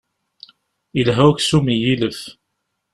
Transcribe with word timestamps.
Ilha 0.99 1.23
uksum 1.31 1.65
n 1.75 1.77
yilef. 1.81 2.19